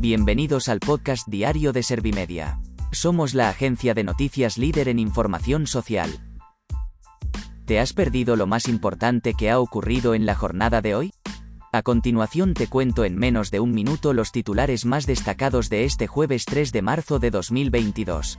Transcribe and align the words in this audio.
Bienvenidos 0.00 0.70
al 0.70 0.80
podcast 0.80 1.28
diario 1.28 1.74
de 1.74 1.82
Servimedia. 1.82 2.58
Somos 2.90 3.34
la 3.34 3.50
agencia 3.50 3.92
de 3.92 4.02
noticias 4.02 4.56
líder 4.56 4.88
en 4.88 4.98
información 4.98 5.66
social. 5.66 6.08
¿Te 7.66 7.78
has 7.80 7.92
perdido 7.92 8.34
lo 8.34 8.46
más 8.46 8.66
importante 8.66 9.34
que 9.34 9.50
ha 9.50 9.60
ocurrido 9.60 10.14
en 10.14 10.24
la 10.24 10.34
jornada 10.34 10.80
de 10.80 10.94
hoy? 10.94 11.12
A 11.70 11.82
continuación 11.82 12.54
te 12.54 12.66
cuento 12.66 13.04
en 13.04 13.14
menos 13.14 13.50
de 13.50 13.60
un 13.60 13.72
minuto 13.72 14.14
los 14.14 14.32
titulares 14.32 14.86
más 14.86 15.04
destacados 15.04 15.68
de 15.68 15.84
este 15.84 16.06
jueves 16.06 16.46
3 16.46 16.72
de 16.72 16.80
marzo 16.80 17.18
de 17.18 17.30
2022. 17.30 18.38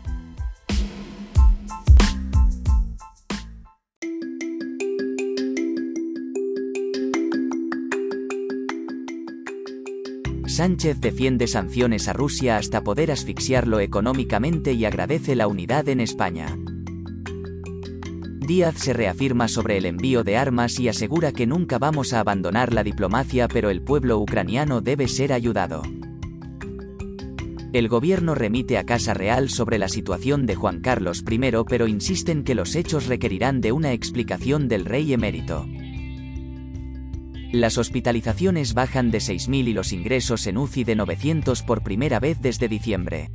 Sánchez 10.51 10.99
defiende 10.99 11.47
sanciones 11.47 12.09
a 12.09 12.13
Rusia 12.13 12.57
hasta 12.57 12.83
poder 12.83 13.09
asfixiarlo 13.09 13.79
económicamente 13.79 14.73
y 14.73 14.83
agradece 14.83 15.33
la 15.33 15.47
unidad 15.47 15.87
en 15.87 16.01
España. 16.01 16.57
Díaz 18.45 18.75
se 18.75 18.91
reafirma 18.91 19.47
sobre 19.47 19.77
el 19.77 19.85
envío 19.85 20.25
de 20.25 20.35
armas 20.35 20.77
y 20.77 20.89
asegura 20.89 21.31
que 21.31 21.47
nunca 21.47 21.79
vamos 21.79 22.11
a 22.11 22.19
abandonar 22.19 22.73
la 22.73 22.83
diplomacia 22.83 23.47
pero 23.47 23.69
el 23.69 23.81
pueblo 23.81 24.19
ucraniano 24.19 24.81
debe 24.81 25.07
ser 25.07 25.31
ayudado. 25.31 25.83
El 27.71 27.87
gobierno 27.87 28.35
remite 28.35 28.77
a 28.77 28.85
Casa 28.85 29.13
Real 29.13 29.49
sobre 29.49 29.79
la 29.79 29.87
situación 29.87 30.45
de 30.45 30.55
Juan 30.55 30.81
Carlos 30.81 31.23
I 31.31 31.39
pero 31.69 31.87
insisten 31.87 32.43
que 32.43 32.55
los 32.55 32.75
hechos 32.75 33.07
requerirán 33.07 33.61
de 33.61 33.71
una 33.71 33.93
explicación 33.93 34.67
del 34.67 34.83
rey 34.83 35.13
emérito. 35.13 35.65
Las 37.51 37.77
hospitalizaciones 37.77 38.73
bajan 38.73 39.11
de 39.11 39.17
6.000 39.17 39.67
y 39.67 39.73
los 39.73 39.91
ingresos 39.91 40.47
en 40.47 40.57
UCI 40.57 40.85
de 40.85 40.95
900 40.95 41.63
por 41.63 41.83
primera 41.83 42.19
vez 42.21 42.39
desde 42.41 42.69
diciembre. 42.69 43.29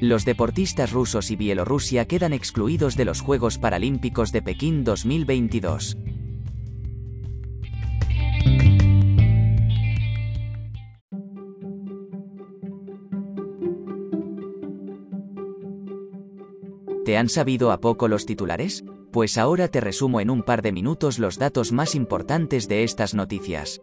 Los 0.00 0.24
deportistas 0.24 0.90
rusos 0.90 1.30
y 1.30 1.36
Bielorrusia 1.36 2.06
quedan 2.06 2.32
excluidos 2.32 2.96
de 2.96 3.04
los 3.04 3.20
Juegos 3.20 3.58
Paralímpicos 3.58 4.32
de 4.32 4.42
Pekín 4.42 4.82
2022. 4.82 5.96
¿Te 17.04 17.16
han 17.16 17.28
sabido 17.28 17.70
a 17.70 17.80
poco 17.80 18.08
los 18.08 18.26
titulares? 18.26 18.82
Pues 19.12 19.36
ahora 19.36 19.68
te 19.68 19.80
resumo 19.80 20.20
en 20.20 20.30
un 20.30 20.42
par 20.42 20.62
de 20.62 20.72
minutos 20.72 21.18
los 21.18 21.38
datos 21.38 21.70
más 21.70 21.94
importantes 21.94 22.66
de 22.66 22.82
estas 22.82 23.12
noticias. 23.14 23.82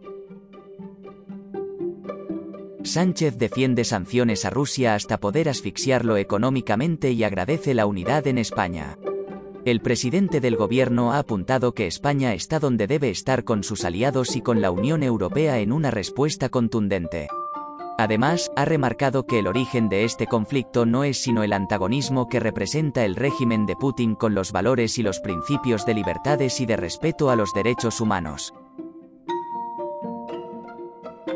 Sánchez 2.84 3.38
defiende 3.38 3.84
sanciones 3.84 4.44
a 4.46 4.50
Rusia 4.50 4.96
hasta 4.96 5.20
poder 5.20 5.48
asfixiarlo 5.48 6.18
económicamente 6.18 7.12
y 7.12 7.24
agradece 7.24 7.76
la 7.76 7.86
unidad 7.86 8.26
en 8.26 8.40
España. 8.40 8.98
El 9.66 9.82
presidente 9.82 10.40
del 10.40 10.56
gobierno 10.56 11.14
ha 11.14 11.20
apuntado 11.20 11.76
que 11.76 11.86
España 11.86 12.34
está 12.34 12.60
donde 12.60 12.88
debe 12.88 13.12
estar 13.12 13.44
con 13.44 13.64
sus 13.64 13.86
aliados 13.86 14.36
y 14.36 14.42
con 14.42 14.62
la 14.62 14.72
Unión 14.72 15.04
Europea 15.04 15.60
en 15.60 15.72
una 15.72 15.92
respuesta 15.92 16.50
contundente. 16.50 17.28
Además, 18.00 18.50
ha 18.56 18.64
remarcado 18.64 19.26
que 19.26 19.40
el 19.40 19.48
origen 19.48 19.90
de 19.90 20.06
este 20.06 20.26
conflicto 20.26 20.86
no 20.86 21.04
es 21.04 21.22
sino 21.22 21.44
el 21.44 21.52
antagonismo 21.52 22.30
que 22.30 22.40
representa 22.40 23.04
el 23.04 23.18
régimen 23.18 23.66
de 23.66 23.76
Putin 23.76 24.16
con 24.16 24.34
los 24.34 24.54
valores 24.54 24.98
y 24.98 25.04
los 25.04 25.20
principios 25.20 25.86
de 25.86 25.96
libertades 25.96 26.62
y 26.62 26.66
de 26.66 26.78
respeto 26.78 27.30
a 27.30 27.36
los 27.36 27.54
derechos 27.54 28.00
humanos. 28.00 28.54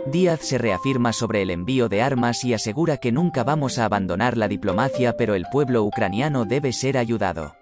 Díaz 0.06 0.40
se 0.40 0.58
reafirma 0.58 1.12
sobre 1.12 1.42
el 1.42 1.50
envío 1.50 1.90
de 1.90 2.02
armas 2.02 2.46
y 2.46 2.54
asegura 2.54 2.96
que 2.96 3.12
nunca 3.12 3.44
vamos 3.44 3.78
a 3.78 3.84
abandonar 3.84 4.38
la 4.38 4.48
diplomacia 4.48 5.18
pero 5.18 5.36
el 5.36 5.44
pueblo 5.52 5.84
ucraniano 5.84 6.46
debe 6.46 6.72
ser 6.72 6.98
ayudado. 6.98 7.58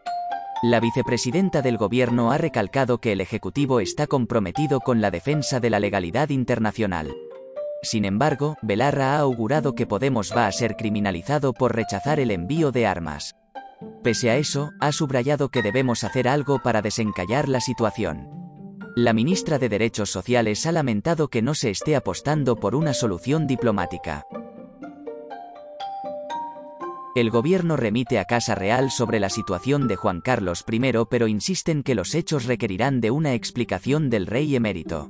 La 0.61 0.79
vicepresidenta 0.79 1.63
del 1.63 1.77
gobierno 1.77 2.31
ha 2.31 2.37
recalcado 2.37 2.99
que 2.99 3.13
el 3.13 3.21
Ejecutivo 3.21 3.79
está 3.79 4.05
comprometido 4.05 4.79
con 4.79 5.01
la 5.01 5.09
defensa 5.09 5.59
de 5.59 5.71
la 5.71 5.79
legalidad 5.79 6.29
internacional. 6.29 7.11
Sin 7.83 8.05
embargo, 8.05 8.57
Belarra 8.61 9.15
ha 9.15 9.19
augurado 9.19 9.73
que 9.73 9.87
Podemos 9.87 10.31
va 10.35 10.45
a 10.45 10.51
ser 10.51 10.75
criminalizado 10.75 11.53
por 11.53 11.75
rechazar 11.75 12.19
el 12.19 12.29
envío 12.29 12.71
de 12.71 12.85
armas. 12.85 13.35
Pese 14.03 14.29
a 14.29 14.37
eso, 14.37 14.71
ha 14.79 14.91
subrayado 14.91 15.49
que 15.49 15.63
debemos 15.63 16.03
hacer 16.03 16.27
algo 16.27 16.59
para 16.61 16.83
desencallar 16.83 17.49
la 17.49 17.59
situación. 17.59 18.29
La 18.95 19.13
ministra 19.13 19.57
de 19.57 19.69
Derechos 19.69 20.11
Sociales 20.11 20.65
ha 20.67 20.71
lamentado 20.71 21.29
que 21.29 21.41
no 21.41 21.55
se 21.55 21.71
esté 21.71 21.95
apostando 21.95 22.55
por 22.55 22.75
una 22.75 22.93
solución 22.93 23.47
diplomática. 23.47 24.25
El 27.15 27.29
gobierno 27.29 27.77
remite 27.77 28.19
a 28.19 28.25
Casa 28.25 28.53
Real 28.53 28.91
sobre 28.91 29.19
la 29.19 29.29
situación 29.29 29.87
de 29.87 29.95
Juan 29.95 30.21
Carlos 30.21 30.63
I 30.69 30.79
pero 31.09 31.27
insisten 31.27 31.83
que 31.83 31.95
los 31.95 32.15
hechos 32.15 32.45
requerirán 32.45 33.01
de 33.01 33.11
una 33.11 33.33
explicación 33.33 34.09
del 34.09 34.27
rey 34.27 34.55
emérito. 34.55 35.09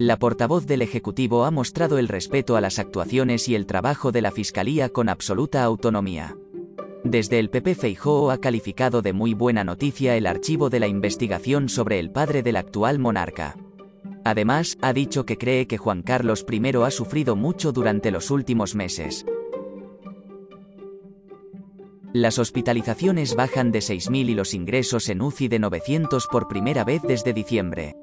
La 0.00 0.18
portavoz 0.18 0.64
del 0.64 0.80
Ejecutivo 0.80 1.44
ha 1.44 1.50
mostrado 1.50 1.98
el 1.98 2.08
respeto 2.08 2.56
a 2.56 2.62
las 2.62 2.78
actuaciones 2.78 3.50
y 3.50 3.54
el 3.54 3.66
trabajo 3.66 4.12
de 4.12 4.22
la 4.22 4.30
Fiscalía 4.30 4.88
con 4.88 5.10
absoluta 5.10 5.62
autonomía. 5.62 6.38
Desde 7.04 7.38
el 7.38 7.50
PP 7.50 7.74
Feijóo 7.74 8.30
ha 8.30 8.38
calificado 8.38 9.02
de 9.02 9.12
muy 9.12 9.34
buena 9.34 9.62
noticia 9.62 10.16
el 10.16 10.26
archivo 10.26 10.70
de 10.70 10.80
la 10.80 10.86
investigación 10.86 11.68
sobre 11.68 11.98
el 11.98 12.10
padre 12.10 12.42
del 12.42 12.56
actual 12.56 12.98
monarca. 12.98 13.58
Además, 14.24 14.78
ha 14.80 14.94
dicho 14.94 15.26
que 15.26 15.36
cree 15.36 15.66
que 15.66 15.76
Juan 15.76 16.00
Carlos 16.00 16.46
I 16.50 16.62
ha 16.82 16.90
sufrido 16.90 17.36
mucho 17.36 17.70
durante 17.70 18.10
los 18.10 18.30
últimos 18.30 18.74
meses. 18.74 19.26
Las 22.14 22.38
hospitalizaciones 22.38 23.34
bajan 23.34 23.70
de 23.70 23.80
6.000 23.80 24.30
y 24.30 24.34
los 24.34 24.54
ingresos 24.54 25.10
en 25.10 25.20
UCI 25.20 25.48
de 25.48 25.58
900 25.58 26.26
por 26.26 26.48
primera 26.48 26.84
vez 26.84 27.02
desde 27.02 27.34
diciembre. 27.34 27.96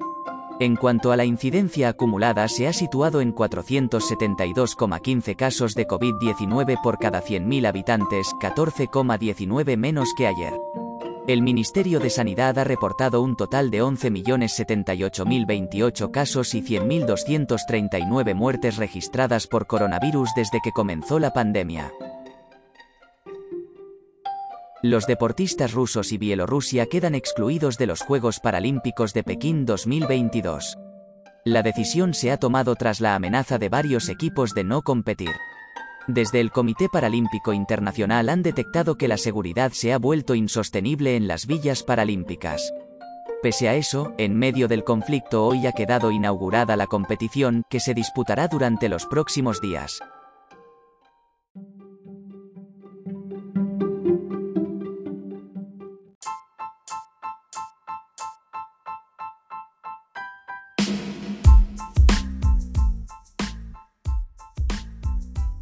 En 0.59 0.75
cuanto 0.75 1.11
a 1.11 1.17
la 1.17 1.23
incidencia 1.23 1.89
acumulada 1.89 2.47
se 2.47 2.67
ha 2.67 2.73
situado 2.73 3.21
en 3.21 3.35
472,15 3.35 5.35
casos 5.35 5.75
de 5.75 5.85
COVID-19 5.85 6.81
por 6.81 6.97
cada 6.97 7.21
100.000 7.21 7.67
habitantes, 7.67 8.33
14,19 8.41 9.77
menos 9.77 10.09
que 10.17 10.25
ayer. 10.25 10.59
El 11.27 11.43
Ministerio 11.43 11.99
de 11.99 12.09
Sanidad 12.09 12.57
ha 12.57 12.63
reportado 12.63 13.21
un 13.21 13.35
total 13.35 13.69
de 13.69 13.83
11.078.028 13.83 16.09
casos 16.09 16.55
y 16.55 16.63
100.239 16.63 18.33
muertes 18.33 18.77
registradas 18.77 19.45
por 19.45 19.67
coronavirus 19.67 20.31
desde 20.35 20.59
que 20.63 20.71
comenzó 20.71 21.19
la 21.19 21.33
pandemia. 21.33 21.91
Los 24.83 25.07
deportistas 25.07 25.73
rusos 25.73 26.11
y 26.11 26.19
Bielorrusia 26.19 26.85
quedan 26.85 27.15
excluidos 27.15 27.79
de 27.79 27.87
los 27.87 28.01
Juegos 28.01 28.39
Paralímpicos 28.39 29.11
de 29.11 29.23
Pekín 29.23 29.65
2022. 29.65 30.77
La 31.45 31.63
decisión 31.63 32.13
se 32.13 32.31
ha 32.31 32.37
tomado 32.37 32.75
tras 32.75 33.01
la 33.01 33.15
amenaza 33.15 33.57
de 33.57 33.69
varios 33.69 34.07
equipos 34.07 34.53
de 34.53 34.63
no 34.63 34.83
competir. 34.83 35.31
Desde 36.05 36.39
el 36.39 36.51
Comité 36.51 36.89
Paralímpico 36.93 37.53
Internacional 37.53 38.29
han 38.29 38.43
detectado 38.43 38.97
que 38.97 39.07
la 39.07 39.17
seguridad 39.17 39.71
se 39.71 39.93
ha 39.93 39.97
vuelto 39.97 40.35
insostenible 40.35 41.15
en 41.15 41.27
las 41.27 41.47
villas 41.47 41.81
paralímpicas. 41.81 42.71
Pese 43.41 43.69
a 43.69 43.75
eso, 43.75 44.13
en 44.19 44.37
medio 44.37 44.67
del 44.67 44.83
conflicto 44.83 45.47
hoy 45.47 45.65
ha 45.65 45.71
quedado 45.71 46.11
inaugurada 46.11 46.75
la 46.75 46.85
competición, 46.85 47.63
que 47.67 47.79
se 47.79 47.95
disputará 47.95 48.47
durante 48.47 48.89
los 48.89 49.07
próximos 49.07 49.59
días. 49.59 49.99